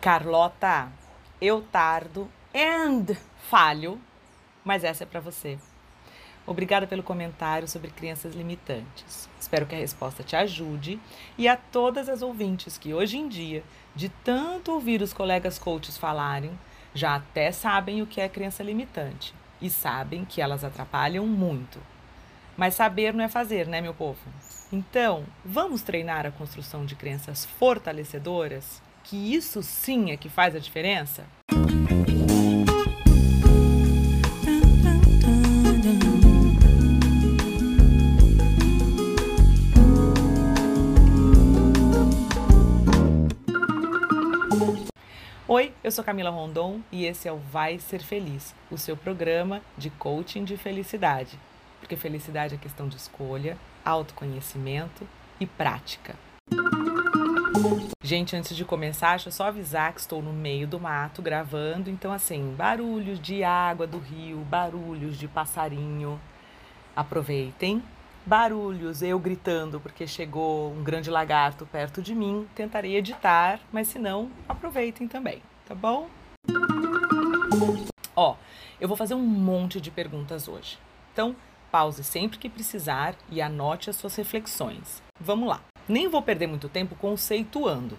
[0.00, 0.90] Carlota,
[1.42, 3.14] eu tardo and
[3.50, 4.00] falho,
[4.64, 5.58] mas essa é para você.
[6.46, 9.28] Obrigada pelo comentário sobre crianças limitantes.
[9.38, 10.98] Espero que a resposta te ajude
[11.36, 13.62] e a todas as ouvintes que hoje em dia,
[13.94, 16.58] de tanto ouvir os colegas coaches falarem,
[16.94, 21.78] já até sabem o que é criança limitante e sabem que elas atrapalham muito.
[22.56, 24.18] Mas saber não é fazer, né, meu povo?
[24.72, 28.80] Então, vamos treinar a construção de crenças fortalecedoras?
[29.10, 31.26] Que isso sim é que faz a diferença?
[45.48, 49.60] Oi, eu sou Camila Rondon e esse é o Vai Ser Feliz, o seu programa
[49.76, 51.36] de coaching de felicidade.
[51.80, 55.04] Porque felicidade é questão de escolha, autoconhecimento
[55.40, 56.14] e prática.
[58.02, 61.90] Gente, antes de começar, deixa eu só avisar que estou no meio do mato gravando,
[61.90, 66.20] então assim, barulhos de água do rio, barulhos de passarinho.
[66.96, 67.82] Aproveitem.
[68.26, 72.46] Barulhos, eu gritando porque chegou um grande lagarto perto de mim.
[72.54, 76.08] Tentarei editar, mas se não, aproveitem também, tá bom?
[78.16, 78.36] Ó,
[78.80, 80.78] eu vou fazer um monte de perguntas hoje.
[81.12, 81.36] Então,
[81.70, 85.02] pause sempre que precisar e anote as suas reflexões.
[85.18, 85.60] Vamos lá.
[85.90, 87.98] Nem vou perder muito tempo conceituando.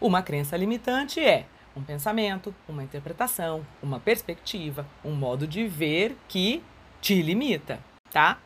[0.00, 1.46] Uma crença limitante é
[1.76, 6.60] um pensamento, uma interpretação, uma perspectiva, um modo de ver que
[7.00, 7.78] te limita,
[8.10, 8.38] tá?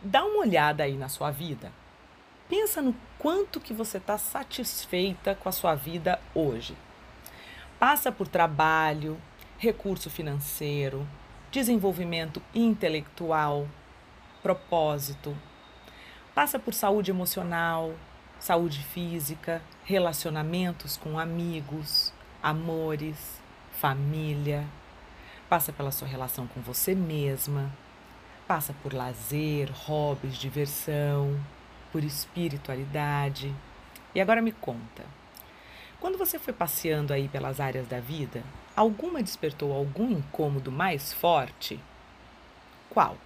[0.00, 1.72] Dá uma olhada aí na sua vida.
[2.48, 6.76] Pensa no quanto que você está satisfeita com a sua vida hoje.
[7.76, 9.20] Passa por trabalho,
[9.58, 11.04] recurso financeiro,
[11.50, 13.66] desenvolvimento intelectual,
[14.40, 15.36] propósito.
[16.34, 17.94] Passa por saúde emocional,
[18.40, 23.40] saúde física, relacionamentos com amigos, amores,
[23.72, 24.66] família.
[25.48, 27.70] Passa pela sua relação com você mesma,
[28.46, 31.40] Passa por lazer, hobbies, diversão,
[31.90, 33.54] por espiritualidade.
[34.14, 35.02] E agora me conta.
[35.98, 38.44] Quando você foi passeando aí pelas áreas da vida,
[38.76, 41.80] alguma despertou algum incômodo mais forte?
[42.90, 43.16] Qual?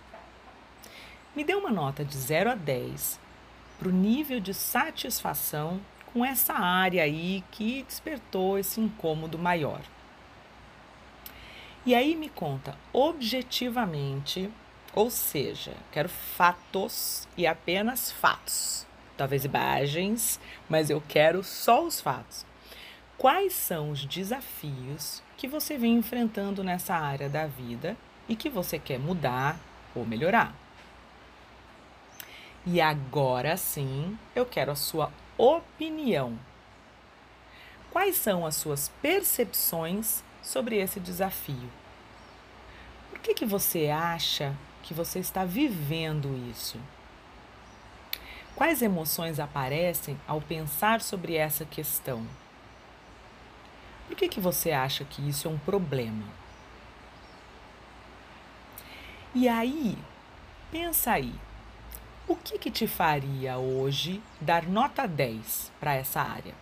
[1.38, 3.20] Me dê uma nota de 0 a 10
[3.78, 5.80] para o nível de satisfação
[6.12, 9.80] com essa área aí que despertou esse incômodo maior.
[11.86, 14.50] E aí me conta objetivamente
[14.92, 18.84] ou seja, quero fatos e apenas fatos.
[19.16, 22.44] Talvez imagens, mas eu quero só os fatos.
[23.16, 27.96] Quais são os desafios que você vem enfrentando nessa área da vida
[28.28, 29.56] e que você quer mudar
[29.94, 30.52] ou melhorar?
[32.66, 36.38] E agora sim, eu quero a sua opinião.
[37.90, 41.70] Quais são as suas percepções sobre esse desafio?
[43.10, 46.78] Por que, que você acha que você está vivendo isso?
[48.54, 52.26] Quais emoções aparecem ao pensar sobre essa questão?
[54.06, 56.24] Por que, que você acha que isso é um problema?
[59.34, 59.96] E aí,
[60.72, 61.34] pensa aí,
[62.28, 66.54] o que, que te faria hoje dar nota 10 para essa área?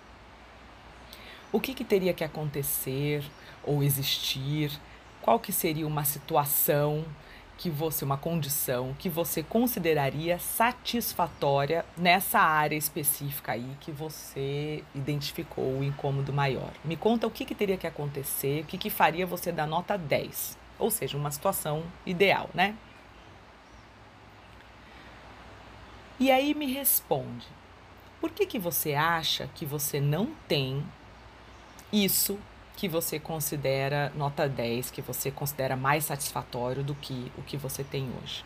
[1.53, 3.25] O que, que teria que acontecer
[3.65, 4.71] ou existir?
[5.21, 7.05] Qual que seria uma situação
[7.59, 15.79] que você, uma condição que você consideraria satisfatória nessa área específica aí que você identificou
[15.79, 16.71] o incômodo maior.
[16.85, 19.97] Me conta o que, que teria que acontecer, o que, que faria você dar nota
[19.97, 22.77] 10, ou seja, uma situação ideal, né?
[26.19, 27.47] E aí me responde,
[28.21, 30.85] por que, que você acha que você não tem
[31.93, 32.39] isso
[32.77, 37.83] que você considera nota 10, que você considera mais satisfatório do que o que você
[37.83, 38.45] tem hoje.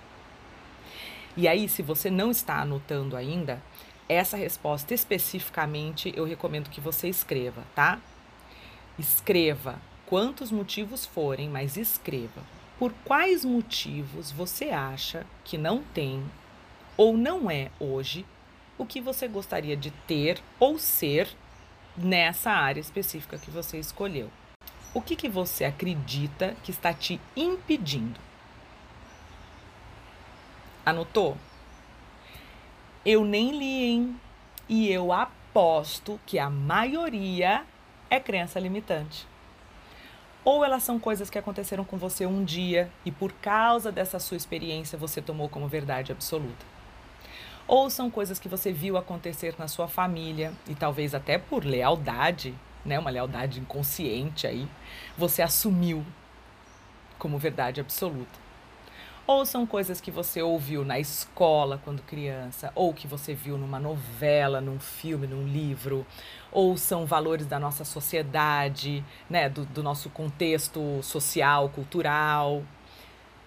[1.36, 3.62] E aí, se você não está anotando ainda,
[4.08, 7.98] essa resposta especificamente eu recomendo que você escreva, tá?
[8.98, 12.42] Escreva quantos motivos forem, mas escreva.
[12.78, 16.24] Por quais motivos você acha que não tem
[17.00, 18.26] ou não é hoje
[18.76, 21.34] o que você gostaria de ter ou ser
[21.96, 24.30] nessa área específica que você escolheu.
[24.92, 28.20] O que, que você acredita que está te impedindo?
[30.84, 31.38] Anotou?
[33.02, 34.20] Eu nem li, hein?
[34.68, 37.64] E eu aposto que a maioria
[38.10, 39.26] é crença limitante.
[40.44, 44.36] Ou elas são coisas que aconteceram com você um dia e por causa dessa sua
[44.36, 46.79] experiência você tomou como verdade absoluta.
[47.72, 52.52] Ou são coisas que você viu acontecer na sua família e talvez até por lealdade,
[52.84, 54.66] né, uma lealdade inconsciente aí,
[55.16, 56.04] você assumiu
[57.16, 58.40] como verdade absoluta.
[59.24, 63.78] Ou são coisas que você ouviu na escola quando criança, ou que você viu numa
[63.78, 66.04] novela, num filme, num livro,
[66.50, 72.64] ou são valores da nossa sociedade, né, do, do nosso contexto social, cultural.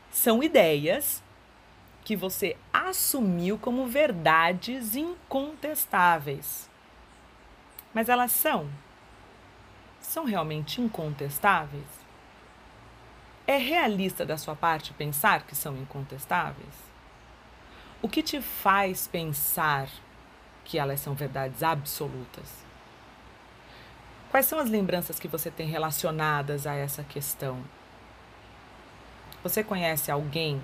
[0.10, 1.22] São ideias
[2.03, 6.69] que você assumiu como verdades incontestáveis.
[7.94, 8.69] Mas elas são?
[10.01, 12.03] São realmente incontestáveis?
[13.47, 16.94] É realista da sua parte pensar que são incontestáveis?
[18.01, 19.88] O que te faz pensar
[20.65, 22.63] que elas são verdades absolutas?
[24.29, 27.63] Quais são as lembranças que você tem relacionadas a essa questão?
[29.44, 30.61] Você conhece alguém,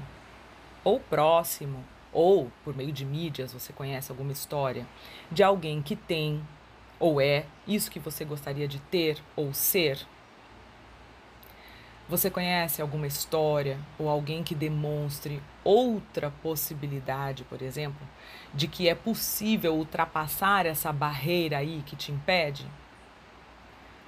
[0.90, 4.88] ou próximo, ou por meio de mídias você conhece alguma história
[5.32, 6.42] de alguém que tem
[7.00, 10.06] ou é isso que você gostaria de ter ou ser?
[12.10, 18.06] Você conhece alguma história ou alguém que demonstre outra possibilidade, por exemplo,
[18.52, 22.66] de que é possível ultrapassar essa barreira aí que te impede?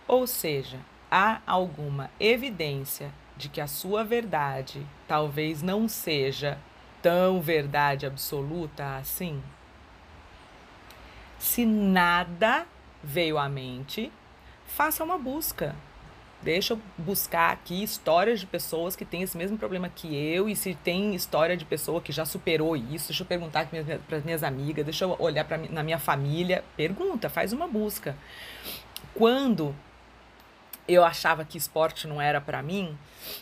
[0.08, 0.80] Ou seja,
[1.12, 6.60] há alguma evidência de que a sua verdade talvez não seja
[7.02, 9.42] tão verdade absoluta assim?
[11.40, 12.66] Se nada
[13.04, 14.12] veio à mente,
[14.66, 15.76] faça uma busca
[16.42, 20.56] deixa eu buscar aqui histórias de pessoas que têm esse mesmo problema que eu e
[20.56, 23.68] se tem história de pessoa que já superou isso, deixa eu perguntar
[24.08, 26.64] para as minhas amigas, deixa eu olhar pra, na minha família.
[26.76, 28.16] Pergunta, faz uma busca.
[29.14, 29.76] Quando
[30.88, 32.98] eu achava que esporte não era para mim,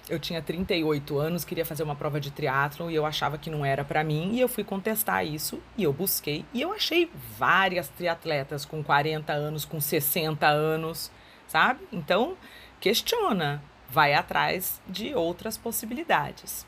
[0.09, 3.65] eu tinha 38 anos, queria fazer uma prova de triatlo e eu achava que não
[3.65, 7.87] era para mim e eu fui contestar isso e eu busquei e eu achei várias
[7.87, 11.11] triatletas com 40 anos, com 60 anos,
[11.47, 11.87] sabe?
[11.91, 12.37] Então,
[12.79, 16.67] questiona, vai atrás de outras possibilidades.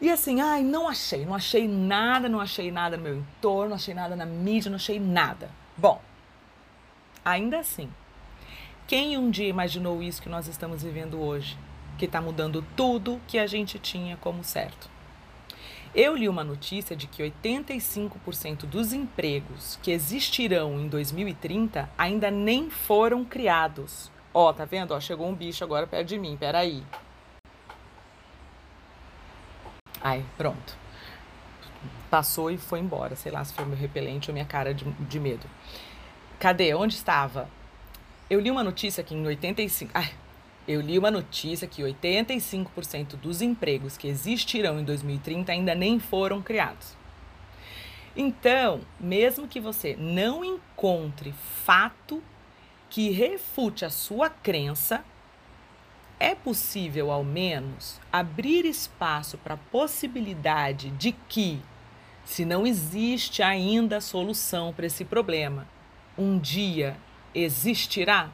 [0.00, 3.76] E assim, ai, não achei, não achei nada, não achei nada no meu entorno, não
[3.76, 5.50] achei nada na mídia, não achei nada.
[5.74, 6.00] Bom,
[7.24, 7.90] ainda assim,
[8.86, 11.58] quem um dia imaginou isso que nós estamos vivendo hoje?
[11.98, 14.88] Que está mudando tudo que a gente tinha como certo.
[15.92, 22.70] Eu li uma notícia de que 85% dos empregos que existirão em 2030 ainda nem
[22.70, 24.10] foram criados.
[24.32, 24.92] Ó, tá vendo?
[24.92, 26.36] Ó, chegou um bicho agora perto de mim.
[26.36, 26.84] Peraí.
[30.00, 30.76] Ai, pronto.
[32.08, 33.16] Passou e foi embora.
[33.16, 35.48] Sei lá se foi meu repelente ou minha cara de, de medo.
[36.38, 36.74] Cadê?
[36.74, 37.48] Onde estava?
[38.28, 39.92] Eu li uma notícia que em 85.
[39.94, 40.10] Ai,
[40.66, 46.42] eu li uma notícia que 85% dos empregos que existirão em 2030 ainda nem foram
[46.42, 46.96] criados.
[48.16, 51.32] Então, mesmo que você não encontre
[51.64, 52.20] fato
[52.90, 55.04] que refute a sua crença,
[56.18, 61.60] é possível, ao menos, abrir espaço para a possibilidade de que,
[62.24, 65.68] se não existe ainda solução para esse problema,
[66.18, 66.96] um dia
[67.34, 68.30] existirá?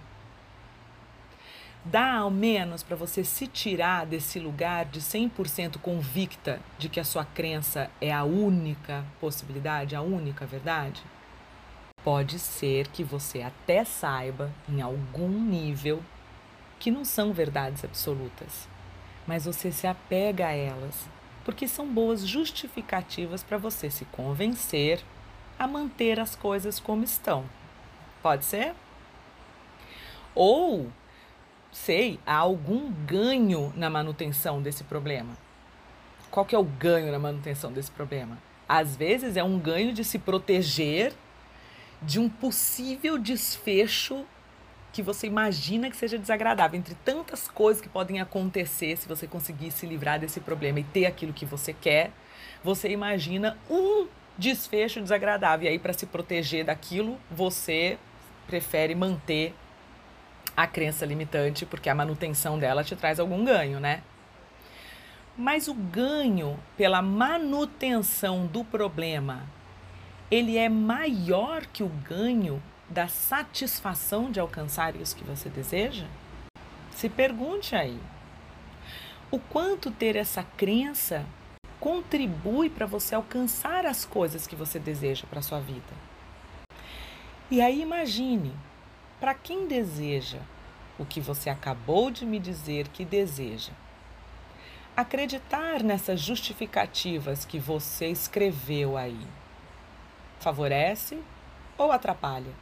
[1.84, 7.04] Dá ao menos para você se tirar desse lugar de 100% convicta de que a
[7.04, 11.02] sua crença é a única possibilidade, a única verdade?
[12.04, 16.00] Pode ser que você até saiba, em algum nível,
[16.78, 18.68] que não são verdades absolutas,
[19.26, 21.08] mas você se apega a elas,
[21.44, 25.00] porque são boas justificativas para você se convencer
[25.58, 27.44] a manter as coisas como estão.
[28.22, 28.74] Pode ser?
[30.34, 30.90] Ou,
[31.72, 35.36] sei, há algum ganho na manutenção desse problema.
[36.30, 38.38] Qual que é o ganho na manutenção desse problema?
[38.68, 41.12] Às vezes é um ganho de se proteger
[42.00, 44.24] de um possível desfecho
[44.92, 49.70] que você imagina que seja desagradável, entre tantas coisas que podem acontecer se você conseguir
[49.70, 52.10] se livrar desse problema e ter aquilo que você quer,
[52.62, 55.66] você imagina um desfecho desagradável.
[55.66, 57.98] E aí, para se proteger daquilo, você
[58.46, 59.54] prefere manter
[60.56, 64.02] a crença limitante, porque a manutenção dela te traz algum ganho, né?
[65.36, 69.46] Mas o ganho pela manutenção do problema
[70.32, 76.06] ele é maior que o ganho da satisfação de alcançar isso que você deseja?
[76.90, 77.98] Se pergunte aí.
[79.30, 81.26] O quanto ter essa crença
[81.78, 86.11] contribui para você alcançar as coisas que você deseja para sua vida?
[87.52, 88.50] E aí imagine,
[89.20, 90.38] para quem deseja
[90.98, 93.72] o que você acabou de me dizer que deseja,
[94.96, 99.20] acreditar nessas justificativas que você escreveu aí
[100.40, 101.22] Favorece
[101.76, 102.54] ou atrapalha?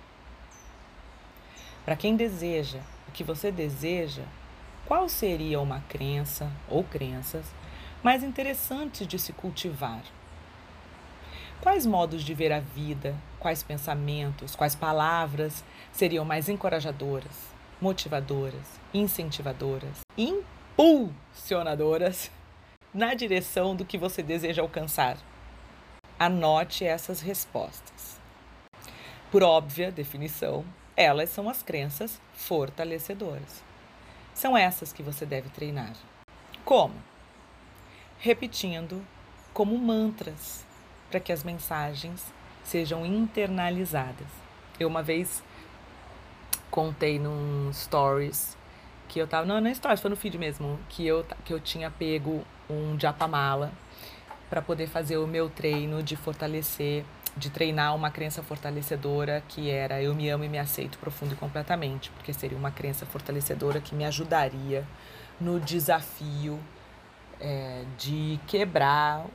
[1.84, 4.24] Para quem deseja o que você deseja,
[4.86, 7.46] qual seria uma crença ou crenças
[8.02, 10.02] mais interessantes de se cultivar?
[11.60, 15.62] Quais modos de ver a vida, quais pensamentos, quais palavras
[15.92, 22.30] seriam mais encorajadoras, motivadoras, incentivadoras, impulsionadoras
[22.94, 25.18] na direção do que você deseja alcançar?
[26.18, 28.18] Anote essas respostas.
[29.30, 30.64] Por óbvia definição,
[30.96, 33.62] elas são as crenças fortalecedoras.
[34.32, 35.92] São essas que você deve treinar.
[36.64, 36.94] Como?
[38.18, 39.04] Repetindo
[39.52, 40.69] como mantras
[41.10, 44.28] para que as mensagens sejam internalizadas.
[44.78, 45.42] Eu uma vez
[46.70, 48.56] contei num stories
[49.08, 51.58] que eu tava, não, não é stories, foi no feed mesmo, que eu, que eu
[51.58, 53.72] tinha pego um japamala
[54.48, 57.04] para poder fazer o meu treino de fortalecer,
[57.36, 61.36] de treinar uma crença fortalecedora que era eu me amo e me aceito profundo e
[61.36, 64.86] completamente, porque seria uma crença fortalecedora que me ajudaria
[65.40, 66.60] no desafio
[67.40, 69.26] é, de quebrar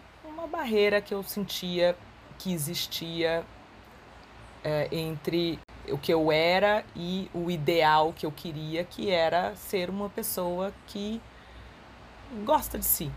[0.46, 1.98] uma barreira que eu sentia
[2.38, 3.44] que existia
[4.64, 5.60] é, entre
[5.90, 10.72] o que eu era e o ideal que eu queria, que era ser uma pessoa
[10.88, 11.22] que
[12.44, 13.12] gosta de si,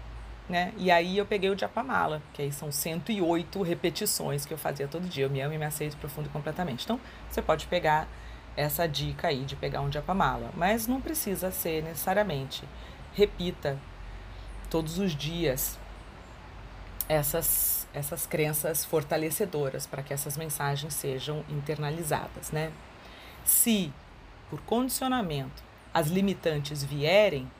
[0.48, 0.72] né?
[0.76, 5.08] E aí eu peguei o Japamala, que aí são 108 repetições que eu fazia todo
[5.08, 5.24] dia.
[5.24, 6.84] Eu me amo e me aceito profundo e completamente.
[6.84, 8.08] Então, você pode pegar
[8.56, 12.64] essa dica aí de pegar um Japamala, mas não precisa ser necessariamente.
[13.14, 13.78] Repita
[14.70, 15.78] todos os dias
[17.08, 22.70] essas, essas crenças fortalecedoras para que essas mensagens sejam internalizadas, né?
[23.44, 23.92] Se
[24.50, 25.62] por condicionamento
[25.92, 27.50] as limitantes vierem,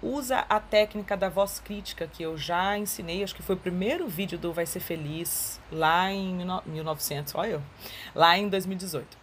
[0.00, 4.06] usa a técnica da voz crítica que eu já ensinei, acho que foi o primeiro
[4.06, 7.62] vídeo do Vai Ser Feliz lá em 1900, olha eu,
[8.14, 9.18] lá em 2018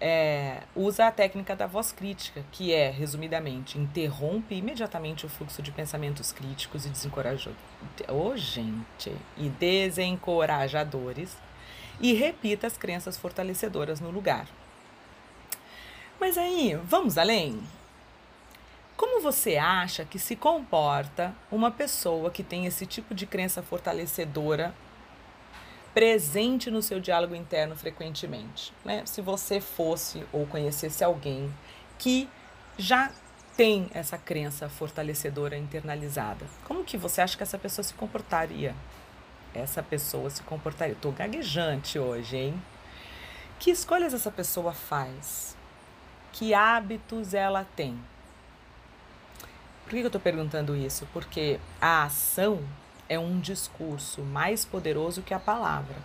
[0.00, 5.72] é, usa a técnica da voz crítica, que é, resumidamente, interrompe imediatamente o fluxo de
[5.72, 7.58] pensamentos críticos e desencorajadores.
[8.08, 9.14] Oh, gente!
[9.36, 11.36] E desencorajadores.
[12.00, 14.46] E repita as crenças fortalecedoras no lugar.
[16.20, 17.60] Mas aí, vamos além?
[18.96, 24.74] Como você acha que se comporta uma pessoa que tem esse tipo de crença fortalecedora
[25.96, 28.70] presente no seu diálogo interno frequentemente.
[28.84, 29.02] Né?
[29.06, 31.50] Se você fosse ou conhecesse alguém
[31.98, 32.28] que
[32.76, 33.10] já
[33.56, 38.74] tem essa crença fortalecedora internalizada, como que você acha que essa pessoa se comportaria?
[39.54, 40.92] Essa pessoa se comportaria.
[40.92, 42.62] Estou gaguejante hoje, hein?
[43.58, 45.56] Que escolhas essa pessoa faz?
[46.30, 47.98] Que hábitos ela tem?
[49.84, 51.08] Por que eu estou perguntando isso?
[51.14, 52.62] Porque a ação
[53.08, 55.96] é um discurso mais poderoso que a palavra.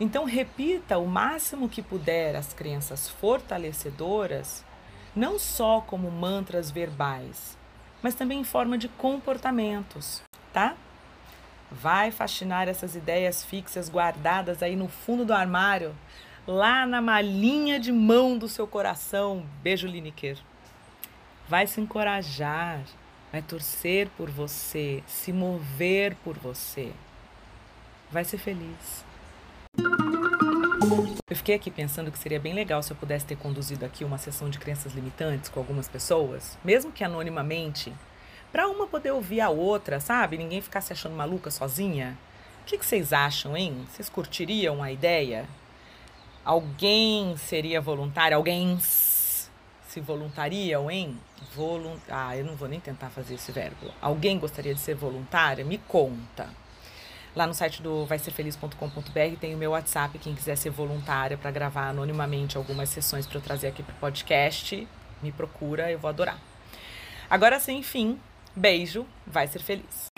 [0.00, 4.64] Então, repita o máximo que puder as crenças fortalecedoras,
[5.14, 7.56] não só como mantras verbais,
[8.02, 10.20] mas também em forma de comportamentos,
[10.52, 10.74] tá?
[11.70, 15.94] Vai fascinar essas ideias fixas guardadas aí no fundo do armário,
[16.46, 19.46] lá na malinha de mão do seu coração.
[19.62, 20.38] Beijo, Lineker.
[21.48, 22.80] Vai se encorajar
[23.34, 26.92] vai torcer por você, se mover por você.
[28.08, 29.04] Vai ser feliz.
[31.28, 34.18] Eu fiquei aqui pensando que seria bem legal se eu pudesse ter conduzido aqui uma
[34.18, 37.92] sessão de crenças limitantes com algumas pessoas, mesmo que anonimamente,
[38.52, 40.38] para uma poder ouvir a outra, sabe?
[40.38, 42.16] Ninguém ficar se achando maluca sozinha.
[42.62, 43.84] O que, que vocês acham, hein?
[43.90, 45.44] Vocês curtiriam a ideia?
[46.44, 48.36] Alguém seria voluntário?
[48.36, 48.78] Alguém
[49.88, 51.18] se voluntariam em
[51.54, 52.00] volunt...
[52.08, 53.90] Ah, eu não vou nem tentar fazer esse verbo.
[54.00, 55.64] Alguém gostaria de ser voluntária?
[55.64, 56.48] Me conta.
[57.34, 61.88] Lá no site do vaiserfeliz.com.br tem o meu WhatsApp, quem quiser ser voluntária para gravar
[61.88, 64.86] anonimamente algumas sessões para eu trazer aqui para o podcast,
[65.20, 66.38] me procura, eu vou adorar.
[67.28, 68.20] Agora sim, enfim,
[68.54, 70.13] beijo, vai ser feliz.